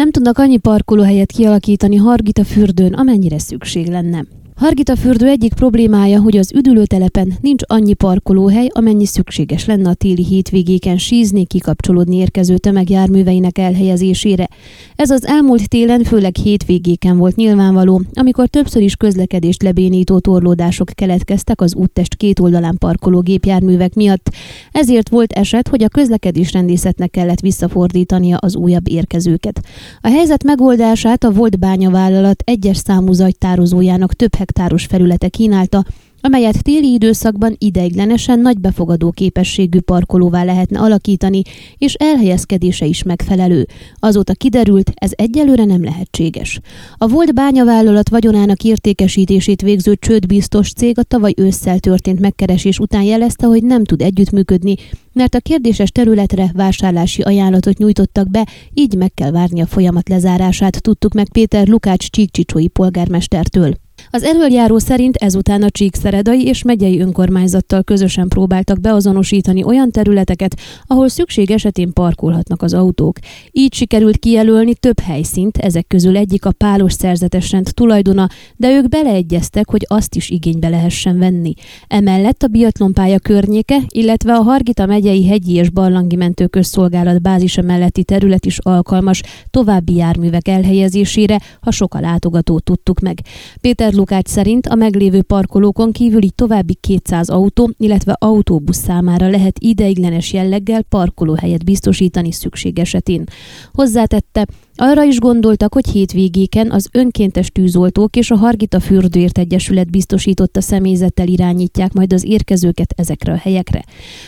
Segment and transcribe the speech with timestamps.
[0.00, 4.24] Nem tudnak annyi parkolóhelyet kialakítani Hargita fürdőn, amennyire szükség lenne.
[4.56, 10.24] Hargita fürdő egyik problémája, hogy az üdülőtelepen nincs annyi parkolóhely, amennyi szükséges lenne a téli
[10.24, 14.48] hétvégéken sízni, kikapcsolódni érkező tömegjárműveinek elhelyezésére.
[15.00, 21.60] Ez az elmúlt télen főleg hétvégéken volt nyilvánvaló, amikor többször is közlekedést lebénító torlódások keletkeztek
[21.60, 24.30] az úttest két oldalán parkoló gépjárművek miatt.
[24.72, 29.60] Ezért volt eset, hogy a közlekedésrendészetnek kellett visszafordítania az újabb érkezőket.
[30.00, 35.84] A helyzet megoldását a volt bányavállalat egyes számú zagytározójának több hektáros felülete kínálta,
[36.20, 41.42] amelyet téli időszakban ideiglenesen nagy befogadó képességű parkolóvá lehetne alakítani,
[41.78, 43.66] és elhelyezkedése is megfelelő.
[43.98, 46.60] Azóta kiderült, ez egyelőre nem lehetséges.
[46.96, 53.46] A volt bányavállalat vagyonának értékesítését végző csődbiztos cég a tavaly ősszel történt megkeresés után jelezte,
[53.46, 54.74] hogy nem tud együttműködni,
[55.12, 60.82] mert a kérdéses területre vásárlási ajánlatot nyújtottak be, így meg kell várni a folyamat lezárását,
[60.82, 63.74] tudtuk meg Péter Lukács Csíkcsicsói polgármestertől.
[64.10, 71.08] Az erőljáró szerint ezután a Csíkszeredai és megyei önkormányzattal közösen próbáltak beazonosítani olyan területeket, ahol
[71.08, 73.18] szükség esetén parkolhatnak az autók.
[73.52, 79.70] Így sikerült kijelölni több helyszínt, ezek közül egyik a pálos szerzetes tulajdona, de ők beleegyeztek,
[79.70, 81.54] hogy azt is igénybe lehessen venni.
[81.88, 88.46] Emellett a biatlonpálya környéke, illetve a Hargita megyei hegyi és barlangi mentőközszolgálat bázisa melletti terület
[88.46, 93.20] is alkalmas további járművek elhelyezésére, ha sok a látogatót tudtuk meg.
[93.60, 99.28] Péter Péter Lukács szerint a meglévő parkolókon kívül így további 200 autó, illetve autóbusz számára
[99.28, 103.24] lehet ideiglenes jelleggel parkolóhelyet biztosítani szükség esetén.
[103.72, 104.46] Hozzátette,
[104.80, 111.26] arra is gondoltak, hogy hétvégéken az önkéntes tűzoltók és a Hargita Fürdőért Egyesület biztosította személyzettel
[111.26, 113.84] irányítják majd az érkezőket ezekre a helyekre.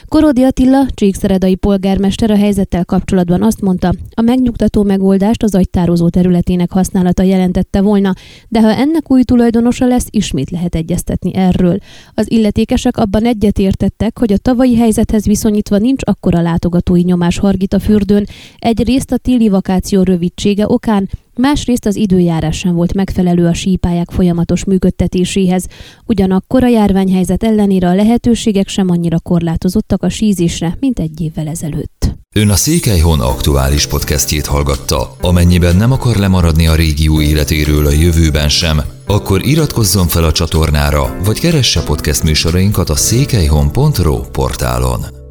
[0.08, 6.72] Korodi Attila, Csíkszeredai polgármester a helyzettel kapcsolatban azt mondta, a megnyugtató megoldást az agytározó területének
[6.72, 8.14] használata jelentette volna,
[8.48, 11.78] de ha ennek új tulajdonosa lesz, ismét lehet egyeztetni erről.
[12.14, 18.26] Az illetékesek abban egyetértettek, hogy a tavalyi helyzethez viszonyítva nincs akkora látogatói nyomás Hargita fürdőn,
[18.58, 24.10] egyrészt a téli vakáció rövid rövidsége okán, másrészt az időjárás sem volt megfelelő a sípályák
[24.10, 25.66] folyamatos működtetéséhez,
[26.06, 32.14] ugyanakkor a járványhelyzet ellenére a lehetőségek sem annyira korlátozottak a sízésre, mint egy évvel ezelőtt.
[32.34, 35.16] Ön a Székelyhon aktuális podcastjét hallgatta.
[35.20, 41.16] Amennyiben nem akar lemaradni a régió életéről a jövőben sem, akkor iratkozzon fel a csatornára,
[41.24, 45.21] vagy keresse podcast műsorainkat a székelyhon.pro portálon.